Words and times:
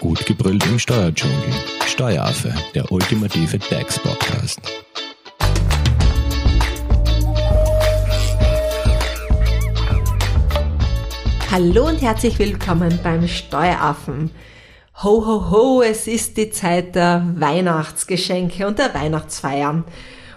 Gut 0.00 0.26
gebrüllt 0.26 0.64
im 0.66 0.78
Steuerdschungel. 0.78 1.36
Steueraffe, 1.86 2.54
der 2.74 2.92
ultimative 2.92 3.58
DAX-Podcast. 3.58 4.60
Hallo 11.50 11.88
und 11.88 12.02
herzlich 12.02 12.38
willkommen 12.38 12.98
beim 13.02 13.26
Steueraffen. 13.26 14.30
Ho, 15.02 15.26
ho, 15.26 15.50
ho, 15.50 15.82
es 15.82 16.06
ist 16.06 16.36
die 16.36 16.50
Zeit 16.50 16.94
der 16.94 17.24
Weihnachtsgeschenke 17.34 18.66
und 18.66 18.78
der 18.78 18.92
Weihnachtsfeiern. 18.92 19.84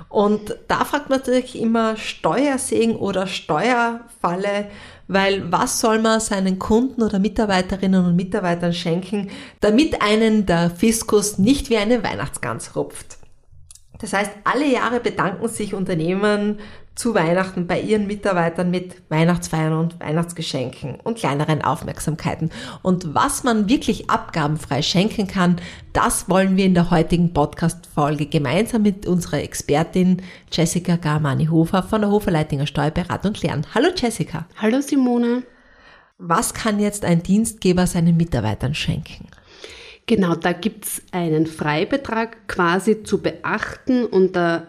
Und 0.07 0.55
da 0.69 0.85
fragt 0.85 1.09
man 1.09 1.21
sich 1.21 1.59
immer 1.59 1.97
Steuersegen 1.97 2.95
oder 2.95 3.27
Steuerfalle, 3.27 4.71
weil 5.09 5.51
was 5.51 5.81
soll 5.81 5.99
man 5.99 6.19
seinen 6.21 6.59
Kunden 6.59 7.01
oder 7.01 7.17
Mitarbeiterinnen 7.19 8.05
und 8.05 8.15
Mitarbeitern 8.15 8.73
schenken, 8.73 9.29
damit 9.59 10.01
einen 10.01 10.45
der 10.45 10.69
Fiskus 10.69 11.39
nicht 11.39 11.69
wie 11.71 11.77
eine 11.77 12.03
Weihnachtsgans 12.03 12.75
rupft. 12.75 13.17
Das 13.99 14.13
heißt, 14.13 14.31
alle 14.45 14.71
Jahre 14.71 14.99
bedanken 14.99 15.47
sich 15.49 15.73
Unternehmen 15.73 16.59
zu 16.99 17.15
Weihnachten 17.15 17.65
bei 17.65 17.79
ihren 17.79 18.07
Mitarbeitern 18.07 18.69
mit 18.69 19.01
Weihnachtsfeiern 19.07 19.71
und 19.71 19.97
Weihnachtsgeschenken 20.01 20.95
und 21.01 21.17
kleineren 21.17 21.61
Aufmerksamkeiten. 21.61 22.51
Und 22.81 23.15
was 23.15 23.45
man 23.45 23.69
wirklich 23.69 24.09
abgabenfrei 24.09 24.81
schenken 24.81 25.25
kann, 25.25 25.61
das 25.93 26.27
wollen 26.27 26.57
wir 26.57 26.65
in 26.65 26.73
der 26.73 26.91
heutigen 26.91 27.33
Podcast-Folge 27.33 28.25
gemeinsam 28.25 28.81
mit 28.81 29.07
unserer 29.07 29.41
Expertin 29.41 30.21
Jessica 30.51 30.97
Garmani-Hofer 30.97 31.83
von 31.83 32.01
der 32.01 32.09
Hofer 32.09 32.31
Leitinger 32.31 32.67
Steuerberatung 32.67 33.31
klären. 33.31 33.65
Hallo 33.73 33.87
Jessica. 33.95 34.45
Hallo 34.57 34.81
Simone. 34.81 35.43
Was 36.17 36.53
kann 36.53 36.81
jetzt 36.81 37.05
ein 37.05 37.23
Dienstgeber 37.23 37.87
seinen 37.87 38.17
Mitarbeitern 38.17 38.75
schenken? 38.75 39.27
Genau, 40.05 40.35
da 40.35 40.51
gibt's 40.51 41.01
einen 41.11 41.47
Freibetrag 41.47 42.49
quasi 42.49 43.03
zu 43.03 43.21
beachten 43.21 44.05
und 44.05 44.35
da 44.35 44.67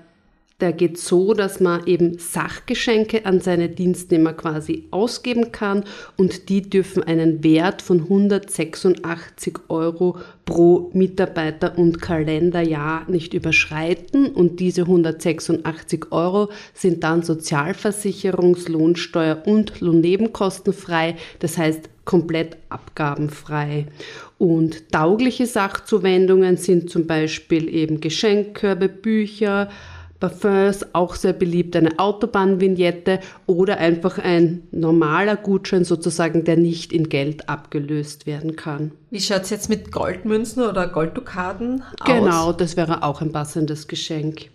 der 0.61 0.73
geht 0.73 0.99
so, 0.99 1.35
dass 1.35 1.61
man 1.61 1.87
eben 1.87 2.19
Sachgeschenke 2.19 3.27
an 3.27 3.41
seine 3.41 3.69
Dienstnehmer 3.69 4.33
quasi 4.33 4.87
ausgeben 4.91 5.53
kann 5.53 5.85
und 6.17 6.49
die 6.49 6.63
dürfen 6.63 7.03
einen 7.03 7.43
Wert 7.43 7.83
von 7.83 8.01
186 8.01 9.59
Euro 9.69 10.19
pro 10.45 10.91
Mitarbeiter 10.93 11.79
und 11.79 12.01
Kalenderjahr 12.01 13.05
nicht 13.09 13.35
überschreiten 13.35 14.29
und 14.29 14.61
diese 14.61 14.83
186 14.83 16.07
Euro 16.11 16.51
sind 16.75 17.05
dann 17.05 17.23
Sozialversicherungs-, 17.23 18.71
Lohnsteuer- 18.71 19.43
und 19.47 19.81
Lohnnebenkostenfrei, 19.81 21.17
das 21.39 21.57
heißt 21.57 21.89
komplett 22.05 22.57
abgabenfrei. 22.69 23.87
Und 24.39 24.91
taugliche 24.91 25.47
Sachzuwendungen 25.47 26.57
sind 26.57 26.91
zum 26.91 27.07
Beispiel 27.07 27.73
eben 27.73 28.01
Geschenkkörbe, 28.01 28.89
Bücher, 28.89 29.69
Parfums 30.21 30.87
auch 30.93 31.15
sehr 31.15 31.33
beliebt, 31.33 31.75
eine 31.75 31.99
Autobahnvignette 31.99 33.21
oder 33.47 33.79
einfach 33.79 34.19
ein 34.19 34.63
normaler 34.71 35.37
Gutschein 35.37 35.85
sozusagen, 35.85 36.45
der 36.45 36.57
nicht 36.57 36.93
in 36.93 37.09
Geld 37.09 37.49
abgelöst 37.49 38.27
werden 38.27 38.55
kann. 38.55 38.93
Wie 39.11 39.21
schaut 39.21 39.43
es 39.43 39.51
jetzt 39.51 39.69
mit 39.71 39.91
Goldmünzen 39.91 40.63
oder 40.63 40.87
Golddukaten 40.87 41.83
aus? 41.99 42.07
Genau, 42.07 42.53
das 42.53 42.77
wäre 42.77 43.03
auch 43.03 43.23
ein 43.23 43.33
passendes 43.33 43.89
Geschenk. 43.89 44.51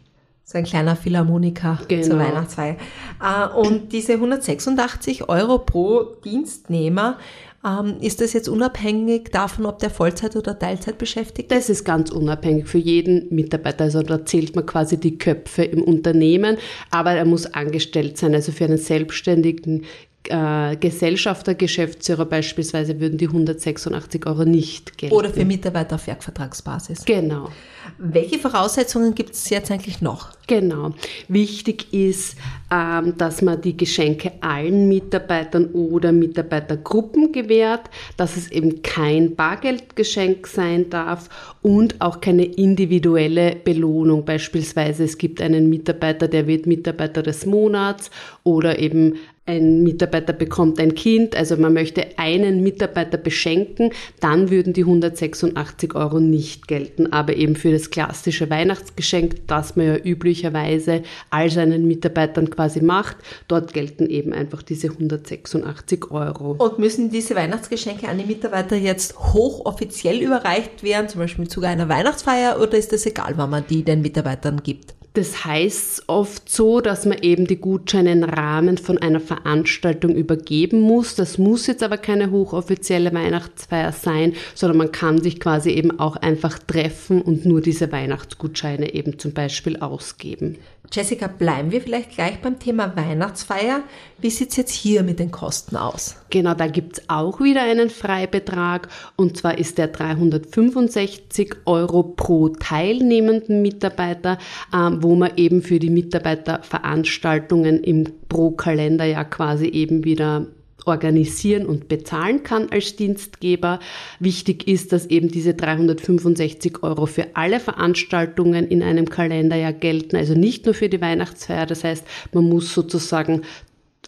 So 0.48 0.60
ein 0.60 0.64
kleiner 0.64 0.96
Philharmoniker 0.96 1.80
genau. 1.88 2.08
zur 2.08 2.20
Weihnachtsfeier. 2.20 2.76
Äh, 3.20 3.48
und 3.58 3.92
diese 3.92 4.14
186 4.14 5.28
Euro 5.28 5.58
pro 5.58 6.04
Dienstnehmer, 6.24 7.18
ähm, 7.66 7.98
ist 8.00 8.22
das 8.22 8.34
jetzt 8.34 8.48
unabhängig 8.48 9.32
davon, 9.32 9.66
ob 9.66 9.80
der 9.80 9.90
Vollzeit 9.90 10.36
oder 10.36 10.58
Teilzeit 10.58 10.98
beschäftigt 10.98 11.52
ist? 11.52 11.58
Das 11.58 11.70
ist 11.70 11.84
ganz 11.84 12.12
unabhängig 12.12 12.68
für 12.68 12.78
jeden 12.78 13.34
Mitarbeiter. 13.34 13.86
Also 13.86 14.04
da 14.04 14.26
zählt 14.26 14.56
man 14.56 14.66
quasi 14.66 14.98
die 14.98 15.18
Köpfe 15.18 15.64
im 15.64 15.84
Unternehmen, 15.84 16.58
aber 16.92 17.12
er 17.12 17.26
muss 17.26 17.48
angestellt 17.48 18.18
sein. 18.18 18.36
Also 18.36 18.52
für 18.52 18.66
einen 18.66 18.78
Selbstständigen 18.78 19.86
äh, 20.30 20.76
Gesellschafter, 20.78 21.56
Geschäftsführer 21.56 22.26
beispielsweise 22.26 23.00
würden 23.00 23.18
die 23.18 23.28
186 23.28 24.26
Euro 24.26 24.46
nicht 24.46 24.98
gelten. 24.98 25.16
Oder 25.16 25.30
für 25.30 25.46
Mitarbeiter 25.46 25.96
auf 25.96 26.08
Werkvertragsbasis. 26.08 27.06
Genau. 27.06 27.50
Welche 27.98 28.40
Voraussetzungen 28.40 29.16
gibt 29.16 29.32
es 29.32 29.50
jetzt 29.50 29.72
eigentlich 29.72 30.02
noch? 30.02 30.30
Genau. 30.48 30.94
Wichtig 31.28 31.94
ist, 31.94 32.36
ähm, 32.72 33.18
dass 33.18 33.42
man 33.42 33.62
die 33.62 33.78
Geschenke 33.78 34.34
allen 34.42 34.88
Mitarbeitern 34.88 35.68
oder 35.68 36.12
Mitarbeitergruppen 36.12 37.32
gewährt, 37.32 37.90
dass 38.18 38.38
es 38.38 38.52
eben 38.52 38.82
kein 38.82 39.36
Bargeldgeschenk 39.36 40.48
sein 40.48 40.90
darf 40.90 41.30
und 41.62 42.02
auch 42.02 42.22
keine 42.22 42.46
individuelle 42.46 43.56
Belohnung. 43.56 44.26
Beispielsweise 44.26 45.04
es 45.04 45.18
gibt 45.18 45.42
einen 45.42 45.70
Mitarbeiter, 45.70 46.28
der 46.28 46.48
wird 46.48 46.66
Mitarbeiter 46.66 47.24
des 47.24 47.46
Monats 47.46 48.12
oder 48.44 48.80
eben 48.80 49.16
ein 49.48 49.84
Mitarbeiter 49.84 50.34
bekommt 50.34 50.80
ein 50.80 50.96
Kind, 50.96 51.36
also 51.36 51.56
man 51.58 51.74
möchte 51.74 52.08
einen 52.18 52.64
Mitarbeiter 52.64 53.18
beschenken, 53.18 53.92
dann 54.20 54.50
würden 54.50 54.74
die 54.74 54.82
186 54.82 55.94
Euro 55.94 56.20
nicht 56.20 56.68
gelten. 56.68 57.14
Aber 57.14 57.36
eben 57.36 57.56
für 57.56 57.72
das 57.72 57.92
klassische 57.92 58.50
Weihnachtsgeschenk, 58.50 59.48
das 59.48 59.76
man 59.76 59.86
ja 59.86 59.98
üblicherweise 59.98 61.04
all 61.30 61.52
seinen 61.52 61.88
Mitarbeitern 61.88 62.50
quasi 62.50 62.82
macht, 62.82 63.18
dort 63.48 63.74
gelten 63.74 64.08
eben 64.08 64.34
einfach 64.34 64.64
diese 64.64 64.88
186 64.90 66.10
Euro. 66.10 66.56
Und 66.58 66.80
müssen 66.80 67.12
diese 67.12 67.36
Weihnachtsgeschenke 67.36 68.08
an 68.08 68.18
die 68.18 68.26
Mitarbeiter 68.26 68.76
jetzt 68.76 69.18
hochoffiziell 69.20 70.22
überreicht 70.22 70.82
werden, 70.82 71.08
zum 71.08 71.22
Beispiel 71.22 71.46
im 71.46 71.50
Zuge 71.50 71.68
einer 71.68 71.88
Weihnachtsfeier, 71.88 72.60
oder 72.60 72.78
ist 72.78 72.92
das 72.92 73.06
egal, 73.06 73.34
wann 73.36 73.52
man 73.52 73.64
die 73.70 73.84
den 73.84 74.02
Mitarbeitern 74.02 74.64
gibt? 74.64 74.96
Das 75.16 75.46
heißt 75.46 76.04
oft 76.08 76.50
so, 76.50 76.82
dass 76.82 77.06
man 77.06 77.20
eben 77.20 77.48
die 77.48 77.56
Gutscheine 77.56 78.12
im 78.12 78.24
Rahmen 78.26 78.78
von 78.78 78.98
einer 78.98 79.22
Veranstaltung 79.22 80.14
übergeben 80.14 80.82
muss. 80.82 81.16
Das 81.16 81.38
muss 81.38 81.68
jetzt 81.68 81.84
aber 81.84 81.98
keine 81.98 82.32
hochoffizielle 82.32 83.14
Weihnachtsfeier 83.14 83.94
sein, 83.94 84.34
sondern 84.56 84.78
man 84.78 84.92
kann 84.92 85.22
sich 85.22 85.40
quasi 85.40 85.70
eben 85.70 86.02
auch 86.02 86.18
einfach 86.18 86.60
treffen 86.60 87.22
und 87.22 87.46
nur 87.46 87.62
diese 87.62 87.94
Weihnachtsgutscheine 87.94 88.94
eben 88.94 89.18
zum 89.18 89.32
Beispiel 89.32 89.78
ausgeben. 89.78 90.58
Jessica, 90.92 91.28
bleiben 91.28 91.72
wir 91.72 91.82
vielleicht 91.82 92.12
gleich 92.12 92.40
beim 92.42 92.60
Thema 92.60 92.96
Weihnachtsfeier. 92.96 93.82
Wie 94.18 94.30
sieht 94.30 94.52
es 94.52 94.58
jetzt 94.58 94.72
hier 94.72 95.04
mit 95.04 95.20
den 95.20 95.32
Kosten 95.32 95.76
aus? 95.76 96.16
Genau, 96.30 96.54
da 96.54 96.68
gibt 96.68 96.98
es 96.98 97.10
auch 97.10 97.42
wieder 97.42 97.64
einen 97.64 97.90
Freibetrag 97.90 98.88
und 99.16 99.38
zwar 99.38 99.58
ist 99.58 99.78
der 99.78 99.88
365 99.88 101.56
Euro 101.66 102.04
pro 102.04 102.50
teilnehmenden 102.50 103.62
Mitarbeiter, 103.62 104.38
äh, 104.72 104.92
wo 105.06 105.16
man 105.16 105.32
eben 105.38 105.62
für 105.62 105.78
die 105.78 105.92
Mitarbeiterveranstaltungen 105.92 107.84
im 107.84 108.06
pro 108.28 108.52
Kalenderjahr 108.52 109.26
quasi 109.26 109.68
eben 109.68 110.04
wieder 110.04 110.48
organisieren 110.86 111.66
und 111.66 111.88
bezahlen 111.88 112.44
kann 112.44 112.70
als 112.70 112.96
Dienstgeber. 112.96 113.80
Wichtig 114.20 114.68
ist, 114.68 114.92
dass 114.92 115.06
eben 115.06 115.30
diese 115.30 115.54
365 115.54 116.84
Euro 116.84 117.06
für 117.06 117.36
alle 117.36 117.60
Veranstaltungen 117.60 118.68
in 118.68 118.84
einem 118.84 119.10
Kalenderjahr 119.10 119.74
gelten, 119.74 120.16
also 120.16 120.34
nicht 120.34 120.66
nur 120.66 120.74
für 120.74 120.90
die 120.90 121.02
Weihnachtsfeier. 121.02 121.66
Das 121.66 121.84
heißt, 121.84 122.06
man 122.34 122.46
muss 122.50 122.74
sozusagen 122.74 123.42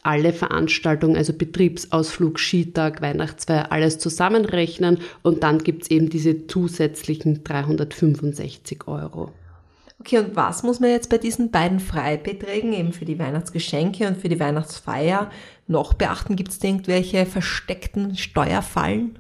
alle 0.04 0.34
Veranstaltungen, 0.34 1.16
also 1.16 1.34
Betriebsausflug, 1.34 2.40
Skitag, 2.40 3.02
Weihnachtsfeier, 3.02 3.72
alles 3.72 4.00
zusammenrechnen 4.00 5.00
und 5.22 5.44
dann 5.44 5.60
gibt 5.60 5.84
es 5.84 5.92
eben 5.92 6.10
diese 6.10 6.48
zusätzlichen 6.48 7.44
365 7.44 8.88
Euro. 8.88 9.32
Okay, 10.08 10.20
und 10.20 10.38
was 10.38 10.64
muss 10.64 10.80
man 10.80 10.90
jetzt 10.90 11.10
bei 11.10 11.18
diesen 11.18 11.52
beiden 11.52 11.82
Freibeträgen, 11.82 12.72
eben 12.72 12.94
für 12.94 13.04
die 13.04 13.20
Weihnachtsgeschenke 13.20 14.08
und 14.08 14.16
für 14.16 14.30
die 14.30 14.40
Weihnachtsfeier, 14.40 15.30
noch 15.68 15.96
beachten? 15.96 16.38
Gibt 16.38 16.52
es 16.52 16.64
irgendwelche 16.64 17.26
versteckten 17.26 18.16
Steuerfallen? 18.16 19.20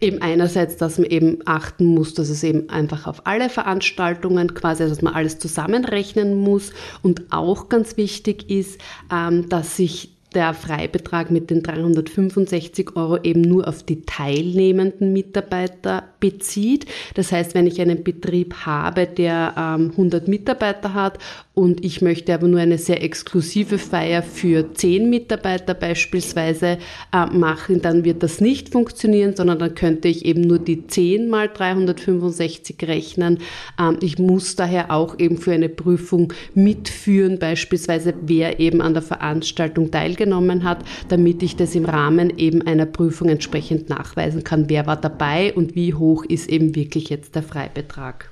Eben 0.00 0.22
einerseits, 0.22 0.76
dass 0.76 0.98
man 0.98 1.08
eben 1.08 1.38
achten 1.46 1.86
muss, 1.86 2.14
dass 2.14 2.30
es 2.30 2.42
eben 2.42 2.68
einfach 2.68 3.06
auf 3.06 3.28
alle 3.28 3.48
Veranstaltungen 3.48 4.54
quasi, 4.54 4.88
dass 4.88 5.02
man 5.02 5.14
alles 5.14 5.38
zusammenrechnen 5.38 6.34
muss. 6.34 6.72
Und 7.02 7.32
auch 7.32 7.68
ganz 7.68 7.96
wichtig 7.96 8.50
ist, 8.50 8.80
ähm, 9.12 9.48
dass 9.48 9.76
sich 9.76 10.13
der 10.34 10.54
Freibetrag 10.54 11.30
mit 11.30 11.50
den 11.50 11.62
365 11.62 12.96
Euro 12.96 13.18
eben 13.22 13.40
nur 13.40 13.68
auf 13.68 13.82
die 13.82 14.02
teilnehmenden 14.02 15.12
Mitarbeiter 15.12 16.04
bezieht. 16.20 16.86
Das 17.14 17.32
heißt, 17.32 17.54
wenn 17.54 17.66
ich 17.66 17.80
einen 17.80 18.02
Betrieb 18.02 18.54
habe, 18.66 19.06
der 19.06 19.54
ähm, 19.56 19.90
100 19.92 20.26
Mitarbeiter 20.26 20.94
hat 20.94 21.18
und 21.54 21.84
ich 21.84 22.02
möchte 22.02 22.34
aber 22.34 22.48
nur 22.48 22.60
eine 22.60 22.78
sehr 22.78 23.02
exklusive 23.02 23.78
Feier 23.78 24.22
für 24.22 24.72
10 24.74 25.08
Mitarbeiter 25.08 25.74
beispielsweise 25.74 26.78
äh, 27.12 27.26
machen, 27.26 27.80
dann 27.80 28.04
wird 28.04 28.22
das 28.22 28.40
nicht 28.40 28.70
funktionieren, 28.70 29.36
sondern 29.36 29.58
dann 29.58 29.74
könnte 29.74 30.08
ich 30.08 30.24
eben 30.24 30.40
nur 30.40 30.58
die 30.58 30.86
10 30.86 31.28
mal 31.28 31.48
365 31.48 32.76
rechnen. 32.82 33.38
Ähm, 33.78 33.98
ich 34.00 34.18
muss 34.18 34.56
daher 34.56 34.90
auch 34.90 35.18
eben 35.18 35.38
für 35.38 35.52
eine 35.52 35.68
Prüfung 35.68 36.32
mitführen, 36.54 37.38
beispielsweise 37.38 38.14
wer 38.22 38.58
eben 38.58 38.80
an 38.80 38.94
der 38.94 39.02
Veranstaltung 39.02 39.90
teilgenommen 39.90 40.23
teilgenommen 40.24 40.64
hat, 40.64 40.78
damit 41.08 41.42
ich 41.42 41.56
das 41.56 41.74
im 41.74 41.84
Rahmen 41.84 42.36
eben 42.38 42.66
einer 42.66 42.86
Prüfung 42.86 43.28
entsprechend 43.28 43.88
nachweisen 43.88 44.44
kann, 44.44 44.68
wer 44.68 44.86
war 44.86 44.96
dabei 44.96 45.52
und 45.54 45.74
wie 45.74 45.94
hoch 45.94 46.24
ist 46.24 46.48
eben 46.48 46.74
wirklich 46.74 47.08
jetzt 47.10 47.34
der 47.34 47.42
Freibetrag. 47.42 48.30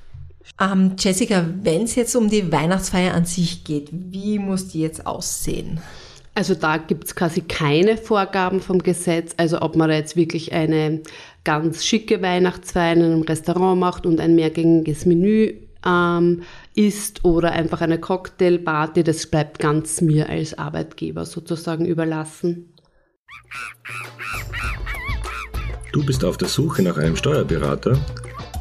Ähm, 0.59 0.93
Jessica, 0.99 1.45
wenn 1.61 1.83
es 1.83 1.95
jetzt 1.95 2.15
um 2.15 2.29
die 2.29 2.51
Weihnachtsfeier 2.51 3.13
an 3.13 3.25
sich 3.25 3.63
geht, 3.63 3.89
wie 3.91 4.39
muss 4.39 4.67
die 4.69 4.81
jetzt 4.81 5.05
aussehen? 5.07 5.79
Also 6.35 6.55
da 6.55 6.77
gibt 6.77 7.05
es 7.05 7.15
quasi 7.15 7.41
keine 7.41 7.95
Vorgaben 7.95 8.59
vom 8.59 8.79
Gesetz. 8.79 9.33
Also 9.37 9.61
ob 9.61 9.75
man 9.75 9.89
da 9.89 9.95
jetzt 9.95 10.15
wirklich 10.15 10.51
eine 10.51 11.01
ganz 11.43 11.85
schicke 11.85 12.21
Weihnachtsfeier 12.21 12.93
in 12.93 13.03
einem 13.03 13.21
Restaurant 13.21 13.79
macht 13.79 14.05
und 14.05 14.19
ein 14.19 14.35
mehrgängiges 14.35 15.05
Menü 15.05 15.53
ähm, 15.85 16.41
isst 16.75 17.23
oder 17.23 17.51
einfach 17.51 17.81
eine 17.81 17.99
Cocktailparty, 17.99 19.03
das 19.03 19.27
bleibt 19.27 19.59
ganz 19.59 20.01
mir 20.01 20.29
als 20.29 20.57
Arbeitgeber 20.57 21.25
sozusagen 21.25 21.85
überlassen. 21.85 22.73
Du 25.91 26.03
bist 26.05 26.25
auf 26.25 26.37
der 26.37 26.47
Suche 26.47 26.81
nach 26.81 26.97
einem 26.97 27.15
Steuerberater? 27.15 27.99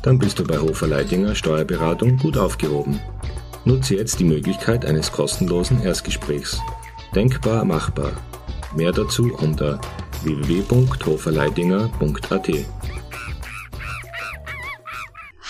Dann 0.03 0.19
bist 0.19 0.39
du 0.39 0.45
bei 0.45 0.59
Hofer 0.59 0.87
Leidinger 0.87 1.35
Steuerberatung 1.35 2.19
gut 2.19 2.37
aufgehoben. 2.37 3.01
Nutze 3.65 3.95
jetzt 3.95 4.21
die 4.21 4.25
Möglichkeit 4.25 4.85
eines 4.85 5.11
kostenlosen 5.13 5.83
Erstgesprächs. 5.83 6.61
Denkbar 7.15 7.65
machbar. 7.65 8.13
Mehr 8.77 8.93
dazu 8.93 9.33
unter 9.35 9.81
www.hoferleidinger.at. 10.25 12.49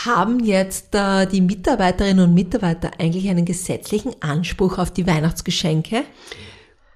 Haben 0.04 0.40
jetzt 0.40 0.96
äh, 0.96 1.26
die 1.26 1.40
Mitarbeiterinnen 1.40 2.28
und 2.28 2.34
Mitarbeiter 2.34 2.90
eigentlich 2.98 3.28
einen 3.28 3.44
gesetzlichen 3.44 4.10
Anspruch 4.20 4.78
auf 4.78 4.90
die 4.90 5.06
Weihnachtsgeschenke? 5.06 6.02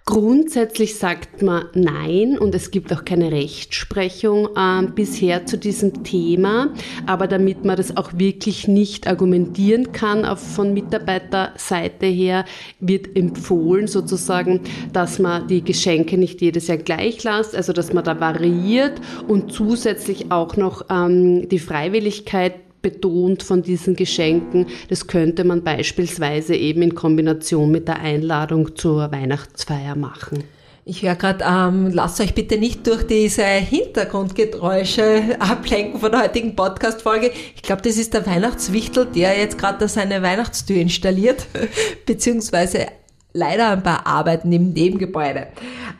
Grundsätzlich 0.05 0.97
sagt 0.97 1.43
man 1.43 1.67
nein 1.75 2.39
und 2.39 2.55
es 2.55 2.71
gibt 2.71 2.93
auch 2.93 3.05
keine 3.05 3.31
Rechtsprechung 3.31 4.49
äh, 4.57 4.87
bisher 4.93 5.47
zu 5.47 5.57
diesem 5.57 6.03
Thema. 6.05 6.73
Aber 7.07 7.29
damit 7.29 7.65
man 7.65 7.77
das 7.77 7.97
auch 7.97 8.11
wirklich 8.15 8.67
nicht 8.67 9.07
argumentieren 9.07 9.93
kann 9.93 10.25
auf, 10.25 10.41
von 10.41 10.75
Mitarbeiterseite 10.75 12.07
her, 12.07 12.45
wird 12.81 13.17
empfohlen 13.17 13.87
sozusagen, 13.87 14.63
dass 14.93 15.21
man 15.21 15.47
die 15.47 15.63
Geschenke 15.63 16.19
nicht 16.19 16.41
jedes 16.41 16.67
Jahr 16.67 16.79
gleich 16.79 17.23
lässt, 17.23 17.55
also 17.55 17.73
dass 17.73 17.93
man 17.93 18.03
da 18.03 18.19
variiert 18.19 19.01
und 19.29 19.53
zusätzlich 19.53 20.33
auch 20.33 20.57
noch 20.57 20.87
ähm, 20.91 21.49
die 21.49 21.61
Freiwilligkeit 21.61 22.66
betont 22.87 23.43
von 23.43 23.63
diesen 23.63 23.97
Geschenken. 23.97 24.67
Das 24.89 25.09
könnte 25.09 25.43
man 25.43 25.65
beispielsweise 25.65 26.55
eben 26.55 26.83
in 26.83 26.95
Kombination 26.95 27.73
mit 27.73 27.89
der 27.89 27.99
Einladung 27.99 28.77
zur 28.77 29.11
Weihnachtsfeier 29.11 29.97
machen. 29.97 30.45
Ich 30.85 31.03
höre 31.03 31.17
gerade, 31.17 31.45
ähm, 31.45 31.91
lasst 31.93 32.21
euch 32.21 32.33
bitte 32.33 32.59
nicht 32.59 32.87
durch 32.87 33.05
diese 33.05 33.43
Hintergrundgeräusche 33.43 35.37
ablenken 35.41 35.99
von 35.99 36.13
der 36.13 36.23
heutigen 36.23 36.55
Podcast-Folge. 36.55 37.33
Ich 37.57 37.63
glaube, 37.63 37.83
das 37.83 37.97
ist 37.97 38.15
der 38.15 38.25
Weihnachtswichtel, 38.25 39.07
der 39.07 39.37
jetzt 39.37 39.59
gerade 39.59 39.89
seine 39.89 40.23
Weihnachtstür 40.23 40.77
installiert, 40.77 41.49
beziehungsweise 42.07 42.87
leider 43.33 43.71
ein 43.71 43.83
paar 43.83 44.07
Arbeiten 44.07 44.53
im 44.53 44.75
Nebengebäude. 44.75 45.49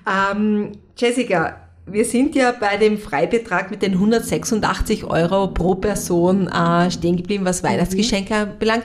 Ähm, 0.07 0.71
Jessica, 0.97 1.66
wir 1.87 2.05
sind 2.05 2.35
ja 2.35 2.53
bei 2.53 2.77
dem 2.77 2.99
Freibetrag 2.99 3.71
mit 3.71 3.81
den 3.81 3.93
186 3.93 5.05
Euro 5.05 5.49
pro 5.49 5.77
Person 5.77 6.49
äh, 6.49 6.91
stehen 6.91 7.17
geblieben, 7.17 7.45
was 7.45 7.63
Weihnachtsgeschenke 7.63 8.35
mhm. 8.35 8.41
anbelangt. 8.41 8.85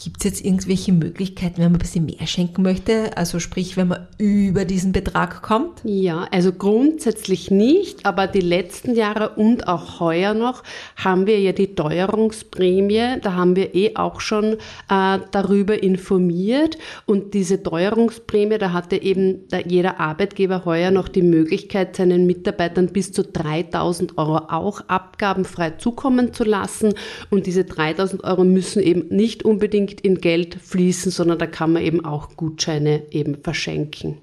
Gibt 0.00 0.18
es 0.18 0.24
jetzt 0.24 0.44
irgendwelche 0.44 0.92
Möglichkeiten, 0.92 1.56
wenn 1.56 1.72
man 1.72 1.74
ein 1.74 1.78
bisschen 1.78 2.06
mehr 2.06 2.24
schenken 2.28 2.62
möchte? 2.62 3.16
Also 3.16 3.40
sprich, 3.40 3.76
wenn 3.76 3.88
man 3.88 4.06
über 4.16 4.64
diesen 4.64 4.92
Betrag 4.92 5.42
kommt? 5.42 5.80
Ja, 5.82 6.28
also 6.30 6.52
grundsätzlich 6.52 7.50
nicht, 7.50 8.06
aber 8.06 8.28
die 8.28 8.40
letzten 8.40 8.94
Jahre 8.94 9.30
und 9.30 9.66
auch 9.66 9.98
heuer 9.98 10.34
noch 10.34 10.62
haben 10.94 11.26
wir 11.26 11.40
ja 11.40 11.50
die 11.50 11.74
Teuerungsprämie. 11.74 13.20
Da 13.22 13.32
haben 13.32 13.56
wir 13.56 13.74
eh 13.74 13.96
auch 13.96 14.20
schon 14.20 14.58
äh, 14.88 15.18
darüber 15.32 15.82
informiert. 15.82 16.78
Und 17.04 17.34
diese 17.34 17.60
Teuerungsprämie, 17.60 18.58
da 18.58 18.72
hatte 18.72 19.02
eben 19.02 19.48
jeder 19.66 19.98
Arbeitgeber 19.98 20.64
heuer 20.64 20.92
noch 20.92 21.08
die 21.08 21.22
Möglichkeit, 21.22 21.96
seinen 21.96 22.24
Mitarbeitern 22.24 22.92
bis 22.92 23.10
zu 23.10 23.24
3000 23.24 24.16
Euro 24.16 24.36
auch 24.48 24.80
abgabenfrei 24.86 25.70
zukommen 25.72 26.32
zu 26.32 26.44
lassen. 26.44 26.94
Und 27.30 27.46
diese 27.46 27.64
3000 27.64 28.22
Euro 28.22 28.44
müssen 28.44 28.80
eben 28.80 29.08
nicht 29.08 29.44
unbedingt 29.44 29.87
unbedingt 29.88 30.00
in 30.00 30.20
Geld 30.20 30.54
fließen, 30.54 31.10
sondern 31.10 31.38
da 31.38 31.46
kann 31.46 31.72
man 31.72 31.82
eben 31.82 32.04
auch 32.04 32.36
Gutscheine 32.36 33.02
eben 33.10 33.42
verschenken. 33.42 34.18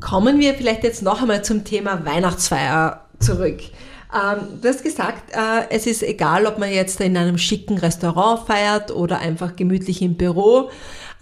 Kommen 0.00 0.38
wir 0.38 0.54
vielleicht 0.54 0.84
jetzt 0.84 1.02
noch 1.02 1.20
einmal 1.20 1.44
zum 1.44 1.64
Thema 1.64 2.04
Weihnachtsfeier 2.04 3.06
zurück. 3.18 3.60
Ähm, 4.14 4.60
du 4.62 4.68
hast 4.68 4.82
gesagt, 4.82 5.32
äh, 5.32 5.68
es 5.70 5.86
ist 5.86 6.02
egal, 6.02 6.46
ob 6.46 6.58
man 6.58 6.72
jetzt 6.72 7.00
in 7.00 7.16
einem 7.16 7.36
schicken 7.36 7.76
Restaurant 7.78 8.46
feiert 8.46 8.90
oder 8.90 9.18
einfach 9.18 9.56
gemütlich 9.56 10.00
im 10.00 10.14
Büro. 10.14 10.70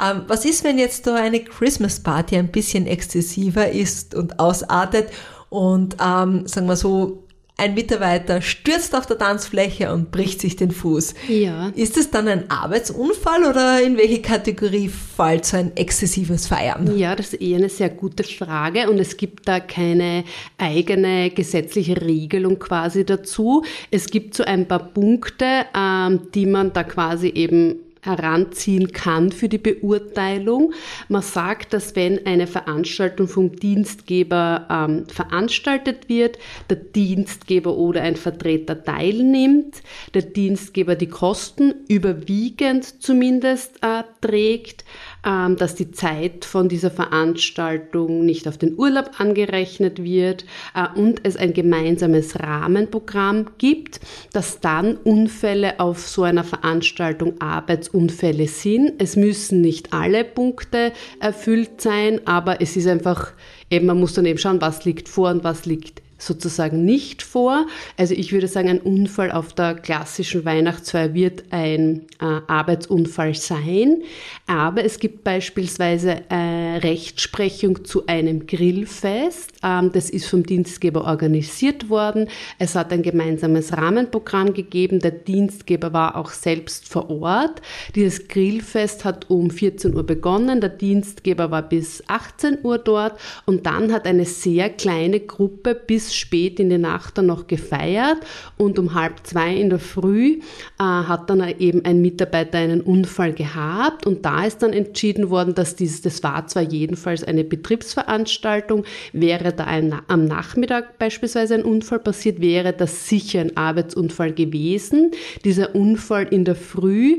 Ähm, 0.00 0.22
was 0.28 0.44
ist, 0.44 0.62
wenn 0.62 0.78
jetzt 0.78 1.04
so 1.04 1.12
eine 1.12 1.40
Christmas 1.40 2.00
Party 2.00 2.36
ein 2.36 2.52
bisschen 2.52 2.86
exzessiver 2.86 3.70
ist 3.70 4.14
und 4.14 4.38
ausartet 4.38 5.08
und 5.48 5.96
ähm, 6.00 6.46
sagen 6.46 6.68
wir 6.68 6.76
so 6.76 7.25
ein 7.58 7.72
Mitarbeiter 7.72 8.42
stürzt 8.42 8.94
auf 8.94 9.06
der 9.06 9.16
Tanzfläche 9.16 9.92
und 9.92 10.10
bricht 10.10 10.42
sich 10.42 10.56
den 10.56 10.70
Fuß. 10.70 11.14
Ja. 11.28 11.68
Ist 11.74 11.96
es 11.96 12.10
dann 12.10 12.28
ein 12.28 12.50
Arbeitsunfall 12.50 13.44
oder 13.44 13.82
in 13.82 13.96
welche 13.96 14.20
Kategorie 14.20 14.90
fällt 14.90 15.46
so 15.46 15.56
ein 15.56 15.74
exzessives 15.74 16.48
Feiern? 16.48 16.98
Ja, 16.98 17.16
das 17.16 17.32
ist 17.32 17.40
eher 17.40 17.56
eine 17.56 17.70
sehr 17.70 17.88
gute 17.88 18.24
Frage 18.24 18.90
und 18.90 18.98
es 18.98 19.16
gibt 19.16 19.48
da 19.48 19.60
keine 19.60 20.24
eigene 20.58 21.30
gesetzliche 21.30 21.98
Regelung 21.98 22.58
quasi 22.58 23.06
dazu. 23.06 23.64
Es 23.90 24.06
gibt 24.06 24.34
so 24.34 24.44
ein 24.44 24.68
paar 24.68 24.90
Punkte, 24.92 25.64
ähm, 25.74 26.28
die 26.34 26.44
man 26.44 26.74
da 26.74 26.84
quasi 26.84 27.28
eben 27.28 27.85
heranziehen 28.06 28.92
kann 28.92 29.32
für 29.32 29.48
die 29.48 29.58
Beurteilung. 29.58 30.72
Man 31.08 31.22
sagt, 31.22 31.72
dass 31.72 31.96
wenn 31.96 32.24
eine 32.26 32.46
Veranstaltung 32.46 33.28
vom 33.28 33.56
Dienstgeber 33.56 34.66
ähm, 34.70 35.06
veranstaltet 35.08 36.08
wird, 36.08 36.38
der 36.70 36.76
Dienstgeber 36.76 37.76
oder 37.76 38.02
ein 38.02 38.16
Vertreter 38.16 38.82
teilnimmt, 38.82 39.82
der 40.14 40.22
Dienstgeber 40.22 40.94
die 40.94 41.08
Kosten 41.08 41.74
überwiegend 41.88 43.02
zumindest 43.02 43.82
äh, 43.82 44.04
trägt, 44.20 44.84
dass 45.26 45.74
die 45.74 45.90
Zeit 45.90 46.44
von 46.44 46.68
dieser 46.68 46.90
Veranstaltung 46.90 48.24
nicht 48.24 48.46
auf 48.46 48.58
den 48.58 48.78
Urlaub 48.78 49.10
angerechnet 49.18 50.02
wird 50.02 50.44
äh, 50.74 50.86
und 50.98 51.20
es 51.24 51.36
ein 51.36 51.52
gemeinsames 51.52 52.38
Rahmenprogramm 52.38 53.46
gibt, 53.58 54.00
dass 54.32 54.60
dann 54.60 54.96
Unfälle 54.96 55.80
auf 55.80 56.06
so 56.06 56.22
einer 56.22 56.44
Veranstaltung 56.44 57.40
Arbeitsunfälle 57.40 58.46
sind. 58.46 58.92
Es 58.98 59.16
müssen 59.16 59.60
nicht 59.60 59.92
alle 59.92 60.22
Punkte 60.22 60.92
erfüllt 61.18 61.80
sein, 61.80 62.20
aber 62.26 62.60
es 62.60 62.76
ist 62.76 62.86
einfach, 62.86 63.32
eben, 63.68 63.86
man 63.86 63.98
muss 63.98 64.14
dann 64.14 64.26
eben 64.26 64.38
schauen, 64.38 64.60
was 64.60 64.84
liegt 64.84 65.08
vor 65.08 65.30
und 65.30 65.42
was 65.42 65.66
liegt 65.66 66.05
sozusagen 66.18 66.84
nicht 66.84 67.22
vor. 67.22 67.66
Also 67.96 68.14
ich 68.14 68.32
würde 68.32 68.48
sagen, 68.48 68.68
ein 68.68 68.80
Unfall 68.80 69.30
auf 69.30 69.52
der 69.52 69.74
klassischen 69.74 70.44
Weihnachtsfeier 70.44 71.14
wird 71.14 71.44
ein 71.50 72.06
äh, 72.20 72.40
Arbeitsunfall 72.46 73.34
sein. 73.34 74.02
Aber 74.46 74.84
es 74.84 74.98
gibt 74.98 75.24
beispielsweise 75.24 76.22
äh, 76.28 76.78
Rechtsprechung 76.78 77.84
zu 77.84 78.06
einem 78.06 78.46
Grillfest. 78.46 79.52
Ähm, 79.62 79.90
das 79.92 80.10
ist 80.10 80.26
vom 80.26 80.44
Dienstgeber 80.44 81.04
organisiert 81.04 81.90
worden. 81.90 82.28
Es 82.58 82.74
hat 82.74 82.92
ein 82.92 83.02
gemeinsames 83.02 83.76
Rahmenprogramm 83.76 84.54
gegeben. 84.54 85.00
Der 85.00 85.10
Dienstgeber 85.10 85.92
war 85.92 86.16
auch 86.16 86.30
selbst 86.30 86.88
vor 86.88 87.10
Ort. 87.10 87.60
Dieses 87.94 88.28
Grillfest 88.28 89.04
hat 89.04 89.30
um 89.30 89.50
14 89.50 89.94
Uhr 89.94 90.04
begonnen. 90.04 90.60
Der 90.60 90.70
Dienstgeber 90.70 91.50
war 91.50 91.62
bis 91.62 92.02
18 92.06 92.58
Uhr 92.62 92.78
dort 92.78 93.18
und 93.44 93.66
dann 93.66 93.92
hat 93.92 94.06
eine 94.06 94.24
sehr 94.24 94.70
kleine 94.70 95.20
Gruppe 95.20 95.74
bis 95.74 96.05
bis 96.06 96.14
spät 96.14 96.60
in 96.60 96.70
die 96.70 96.78
Nacht 96.78 97.18
dann 97.18 97.26
noch 97.26 97.46
gefeiert 97.46 98.18
und 98.56 98.78
um 98.78 98.94
halb 98.94 99.26
zwei 99.26 99.54
in 99.54 99.70
der 99.70 99.78
Früh 99.78 100.40
äh, 100.78 100.82
hat 100.82 101.28
dann 101.28 101.42
eben 101.58 101.84
ein 101.84 102.00
Mitarbeiter 102.00 102.58
einen 102.58 102.80
Unfall 102.80 103.32
gehabt 103.32 104.06
und 104.06 104.24
da 104.24 104.44
ist 104.44 104.62
dann 104.62 104.72
entschieden 104.72 105.30
worden, 105.30 105.54
dass 105.54 105.74
dieses, 105.74 106.02
das 106.02 106.22
war 106.22 106.46
zwar 106.46 106.62
jedenfalls 106.62 107.24
eine 107.24 107.44
Betriebsveranstaltung, 107.44 108.84
wäre 109.12 109.52
da 109.52 109.64
ein, 109.64 109.94
am 110.06 110.26
Nachmittag 110.26 110.98
beispielsweise 110.98 111.54
ein 111.54 111.64
Unfall 111.64 111.98
passiert, 111.98 112.40
wäre 112.40 112.72
das 112.72 113.08
sicher 113.08 113.40
ein 113.40 113.56
Arbeitsunfall 113.56 114.32
gewesen. 114.32 115.10
Dieser 115.44 115.74
Unfall 115.74 116.28
in 116.30 116.44
der 116.44 116.56
Früh 116.56 117.18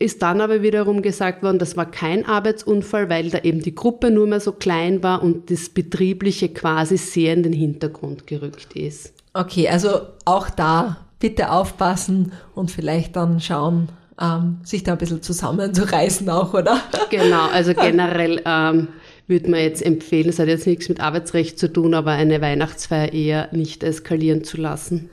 ist 0.00 0.22
dann 0.22 0.40
aber 0.40 0.62
wiederum 0.62 1.02
gesagt 1.02 1.42
worden, 1.42 1.58
das 1.58 1.76
war 1.76 1.88
kein 1.88 2.24
Arbeitsunfall, 2.24 3.10
weil 3.10 3.28
da 3.28 3.38
eben 3.40 3.60
die 3.60 3.74
Gruppe 3.74 4.10
nur 4.10 4.26
mehr 4.26 4.40
so 4.40 4.52
klein 4.52 5.02
war 5.02 5.22
und 5.22 5.50
das 5.50 5.68
Betriebliche 5.68 6.48
quasi 6.48 6.96
sehr 6.96 7.34
in 7.34 7.42
den 7.42 7.52
Hintergrund 7.52 8.26
gerückt 8.26 8.74
ist. 8.74 9.12
Okay, 9.34 9.68
also 9.68 10.00
auch 10.24 10.48
da 10.48 10.96
bitte 11.18 11.52
aufpassen 11.52 12.32
und 12.54 12.70
vielleicht 12.70 13.14
dann 13.14 13.40
schauen, 13.40 13.90
ähm, 14.18 14.58
sich 14.64 14.82
da 14.82 14.92
ein 14.92 14.98
bisschen 14.98 15.22
zusammenzureißen 15.22 16.28
auch, 16.30 16.54
oder? 16.54 16.80
Genau, 17.10 17.48
also 17.52 17.74
generell 17.74 18.40
ähm, 18.46 18.88
würde 19.26 19.50
man 19.50 19.60
jetzt 19.60 19.84
empfehlen, 19.84 20.30
es 20.30 20.38
hat 20.38 20.48
jetzt 20.48 20.66
nichts 20.66 20.88
mit 20.88 21.00
Arbeitsrecht 21.00 21.58
zu 21.58 21.70
tun, 21.70 21.92
aber 21.92 22.12
eine 22.12 22.40
Weihnachtsfeier 22.40 23.12
eher 23.12 23.48
nicht 23.52 23.82
eskalieren 23.82 24.44
zu 24.44 24.56
lassen. 24.56 25.10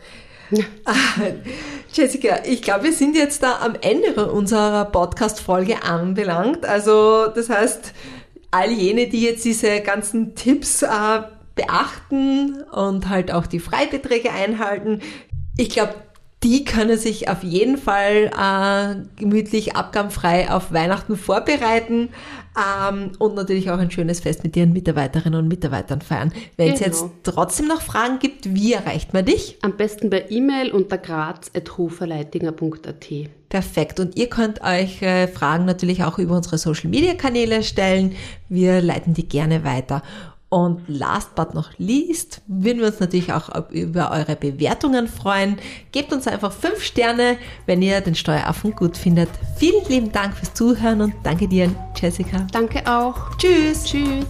Jessica, 1.94 2.40
ich 2.46 2.62
glaube, 2.62 2.86
wir 2.86 2.94
sind 2.94 3.16
jetzt 3.16 3.44
da 3.44 3.60
am 3.60 3.76
Ende 3.82 4.32
unserer 4.32 4.86
Podcast-Folge 4.86 5.84
anbelangt. 5.84 6.66
Also, 6.66 7.28
das 7.28 7.50
heißt, 7.50 7.94
all 8.52 8.72
jene, 8.72 9.08
die 9.08 9.22
jetzt 9.22 9.46
diese 9.46 9.82
ganzen 9.82 10.36
Tipps 10.36 10.82
äh, 10.84 11.22
beachten 11.56 12.62
und 12.72 13.10
halt 13.10 13.32
auch 13.32 13.48
die 13.48 13.60
Freibeträge 13.60 14.32
einhalten, 14.32 15.02
ich 15.58 15.70
glaube, 15.70 15.96
die 16.44 16.66
können 16.66 16.98
sich 16.98 17.30
auf 17.30 17.44
jeden 17.44 17.78
Fall 17.78 18.30
äh, 18.38 18.96
gemütlich 19.20 19.76
abgabenfrei 19.76 20.52
auf 20.52 20.72
Weihnachten 20.72 21.18
vorbereiten 21.18 22.10
ähm, 22.56 23.12
und 23.18 23.34
natürlich 23.36 23.72
auch 23.72 23.80
ein 23.80 23.90
schönes 23.90 24.20
Fest 24.20 24.44
mit 24.44 24.56
ihren 24.56 24.72
Mitarbeiterinnen 24.72 25.40
und 25.40 25.48
Mitarbeitern 25.48 26.02
feiern. 26.02 26.32
Wenn 26.56 26.74
es 26.74 26.80
jetzt 26.80 27.02
Genau. 27.02 27.14
trotzdem 27.24 27.68
noch 27.68 27.82
Fragen 27.82 28.20
gibt, 28.20 28.54
wie 28.54 28.74
erreicht 28.74 29.14
man 29.14 29.26
dich? 29.26 29.58
Am 29.64 29.78
besten 29.78 30.12
per 30.12 30.30
E-Mail 30.30 30.72
unter 30.72 31.00
graz.hoferleitinger.at. 31.00 33.08
Perfekt. 33.50 34.00
Und 34.00 34.16
ihr 34.18 34.30
könnt 34.30 34.62
euch 34.62 35.02
äh, 35.02 35.28
Fragen 35.28 35.66
natürlich 35.66 36.04
auch 36.04 36.20
über 36.20 36.36
unsere 36.36 36.58
Social 36.60 36.90
Media 36.90 37.14
Kanäle 37.16 37.64
stellen. 37.64 38.14
Wir 38.50 38.82
leiten 38.82 39.14
die 39.14 39.28
gerne 39.28 39.64
weiter. 39.64 40.04
Und 40.50 40.82
last 40.88 41.36
but 41.36 41.54
not 41.54 41.72
least 41.78 42.42
würden 42.48 42.80
wir 42.80 42.88
uns 42.88 43.02
natürlich 43.02 43.34
auch 43.34 43.50
über 43.70 44.12
eure 44.12 44.38
Bewertungen 44.38 45.08
freuen. 45.08 45.58
Gebt 45.92 46.14
uns 46.14 46.26
einfach 46.26 46.54
fünf 46.54 46.82
Sterne, 46.82 47.38
wenn 47.66 47.82
ihr 47.82 48.00
den 48.00 48.16
Steueraffen 48.16 48.72
gut 48.74 48.96
findet. 48.96 49.30
Vielen 49.58 49.84
lieben 49.90 50.12
Dank 50.14 50.38
fürs 50.38 50.54
Zuhören 50.54 51.02
und 51.02 51.14
danke 51.24 51.50
dir, 51.50 51.70
Jessica. 51.96 52.48
Danke 52.54 52.82
auch. 52.90 53.36
Tschüss. 53.38 53.84
Tschüss. 53.84 54.26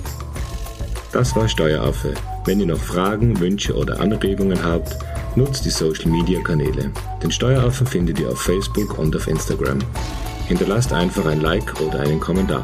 Das 1.12 1.36
war 1.36 1.48
Steueraffe. 1.48 2.16
Wenn 2.46 2.60
ihr 2.62 2.66
noch 2.66 2.80
Fragen, 2.80 3.40
Wünsche 3.40 3.76
oder 3.76 4.00
Anregungen 4.00 4.62
habt, 4.64 4.98
nutzt 5.36 5.66
die 5.66 5.70
Social 5.70 6.10
Media 6.10 6.42
Kanäle. 6.42 6.92
Den 7.22 7.32
Steueraffen 7.32 7.86
findet 7.86 8.20
ihr 8.20 8.30
auf 8.30 8.42
Facebook 8.42 8.98
und 8.98 9.16
auf 9.16 9.28
Instagram. 9.28 9.80
Hinterlasst 10.48 10.92
einfach 10.94 11.26
ein 11.26 11.42
Like 11.42 11.80
oder 11.82 12.00
einen 12.00 12.20
Kommentar. 12.20 12.64